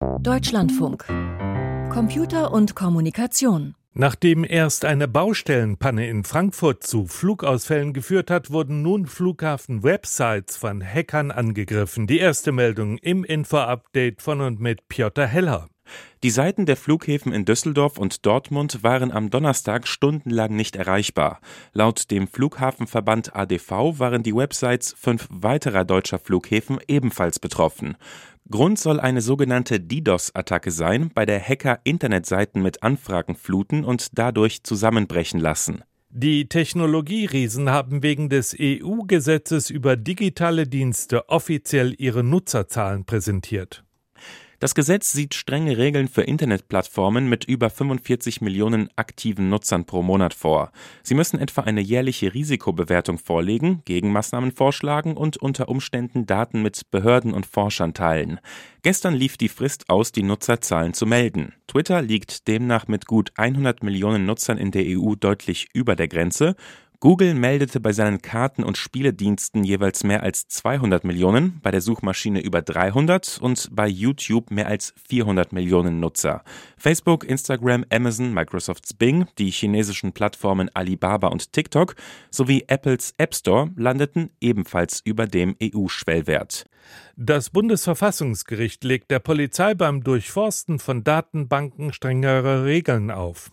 [0.00, 1.06] Deutschlandfunk.
[1.92, 3.74] Computer und Kommunikation.
[3.94, 11.32] Nachdem erst eine Baustellenpanne in Frankfurt zu Flugausfällen geführt hat, wurden nun Flughafen-Websites von Hackern
[11.32, 12.06] angegriffen.
[12.06, 15.68] Die erste Meldung im Info-Update von und mit Piotr Heller.
[16.22, 21.40] Die Seiten der Flughäfen in Düsseldorf und Dortmund waren am Donnerstag stundenlang nicht erreichbar.
[21.72, 27.96] Laut dem Flughafenverband ADV waren die Websites fünf weiterer deutscher Flughäfen ebenfalls betroffen.
[28.50, 34.62] Grund soll eine sogenannte DDoS-Attacke sein, bei der Hacker Internetseiten mit Anfragen fluten und dadurch
[34.62, 35.82] zusammenbrechen lassen.
[36.08, 43.84] Die Technologieriesen haben wegen des EU-Gesetzes über digitale Dienste offiziell ihre Nutzerzahlen präsentiert.
[44.60, 50.34] Das Gesetz sieht strenge Regeln für Internetplattformen mit über 45 Millionen aktiven Nutzern pro Monat
[50.34, 50.72] vor.
[51.04, 57.34] Sie müssen etwa eine jährliche Risikobewertung vorlegen, Gegenmaßnahmen vorschlagen und unter Umständen Daten mit Behörden
[57.34, 58.40] und Forschern teilen.
[58.82, 61.52] Gestern lief die Frist aus, die Nutzerzahlen zu melden.
[61.68, 66.56] Twitter liegt demnach mit gut 100 Millionen Nutzern in der EU deutlich über der Grenze
[67.00, 72.40] Google meldete bei seinen Karten- und Spielediensten jeweils mehr als 200 Millionen, bei der Suchmaschine
[72.40, 76.42] über 300 und bei YouTube mehr als 400 Millionen Nutzer.
[76.76, 81.94] Facebook, Instagram, Amazon, Microsofts Bing, die chinesischen Plattformen Alibaba und TikTok
[82.32, 86.64] sowie Apples App Store landeten ebenfalls über dem EU-Schwellwert.
[87.14, 93.52] Das Bundesverfassungsgericht legt der Polizei beim Durchforsten von Datenbanken strengere Regeln auf.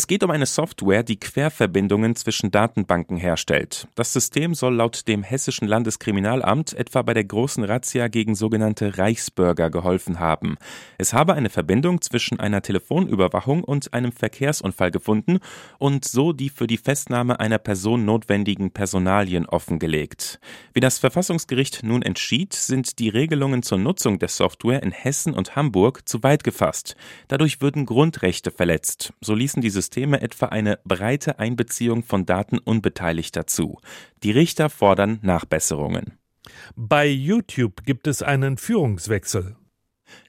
[0.00, 3.86] Es geht um eine Software, die Querverbindungen zwischen Datenbanken herstellt.
[3.96, 9.68] Das System soll laut dem Hessischen Landeskriminalamt etwa bei der großen Razzia gegen sogenannte Reichsbürger
[9.68, 10.56] geholfen haben.
[10.96, 15.38] Es habe eine Verbindung zwischen einer Telefonüberwachung und einem Verkehrsunfall gefunden
[15.76, 20.40] und so die für die Festnahme einer Person notwendigen Personalien offengelegt.
[20.72, 25.56] Wie das Verfassungsgericht nun entschied, sind die Regelungen zur Nutzung der Software in Hessen und
[25.56, 26.96] Hamburg zu weit gefasst.
[27.28, 29.12] Dadurch würden Grundrechte verletzt.
[29.20, 29.89] So ließen diese Systeme
[30.22, 33.78] etwa eine breite Einbeziehung von Daten Unbeteiligter zu.
[34.22, 36.18] Die Richter fordern Nachbesserungen.
[36.76, 39.56] Bei YouTube gibt es einen Führungswechsel.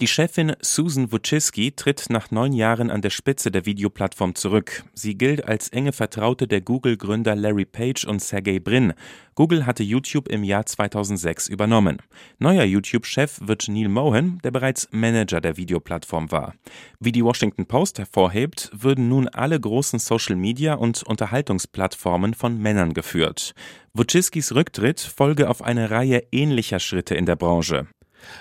[0.00, 4.84] Die Chefin Susan Wojcicki tritt nach neun Jahren an der Spitze der Videoplattform zurück.
[4.92, 8.92] Sie gilt als enge Vertraute der Google-Gründer Larry Page und Sergey Brin.
[9.34, 11.98] Google hatte YouTube im Jahr 2006 übernommen.
[12.38, 16.54] Neuer YouTube-Chef wird Neil Mohan, der bereits Manager der Videoplattform war.
[17.00, 23.54] Wie die Washington Post hervorhebt, würden nun alle großen Social-Media- und Unterhaltungsplattformen von Männern geführt.
[23.94, 27.86] Wojcickis Rücktritt folge auf eine Reihe ähnlicher Schritte in der Branche.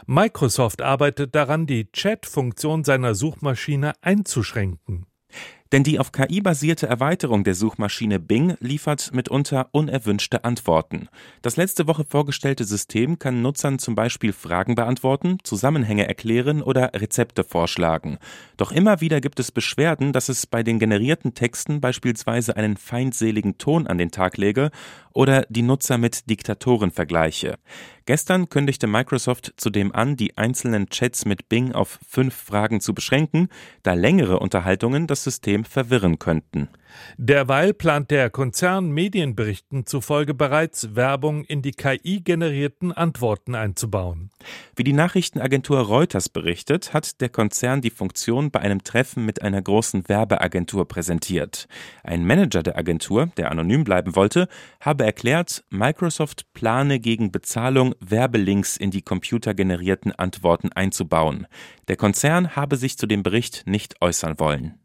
[0.06, 5.06] Microsoft arbeitet daran, die Chat-Funktion seiner Suchmaschine einzuschränken.
[5.75, 11.09] Denn die auf KI basierte Erweiterung der Suchmaschine Bing liefert mitunter unerwünschte Antworten.
[11.41, 17.44] Das letzte Woche vorgestellte System kann Nutzern zum Beispiel Fragen beantworten, Zusammenhänge erklären oder Rezepte
[17.44, 18.19] vorschlagen.
[18.56, 23.58] Doch immer wieder gibt es Beschwerden, dass es bei den generierten Texten beispielsweise einen feindseligen
[23.58, 24.72] Ton an den Tag lege
[25.12, 27.58] oder die Nutzer mit Diktatoren vergleiche.
[28.06, 33.50] Gestern kündigte Microsoft zudem an, die einzelnen Chats mit Bing auf fünf Fragen zu beschränken,
[33.81, 36.70] da längere Unterhaltungen das System verwirren könnten.
[37.18, 44.31] Derweil plant der Konzern Medienberichten zufolge bereits Werbung in die KI-generierten Antworten einzubauen.
[44.76, 49.62] Wie die Nachrichtenagentur Reuters berichtet, hat der Konzern die Funktion bei einem Treffen mit einer
[49.62, 51.68] großen Werbeagentur präsentiert.
[52.03, 54.47] Ein Manager der Agentur, der anonym bleiben wollte,
[54.80, 61.47] habe erklärt, Microsoft plane gegen Bezahlung Werbelinks in die computergenerierten Antworten einzubauen.
[61.88, 64.80] Der Konzern habe sich zu dem Bericht nicht äußern wollen.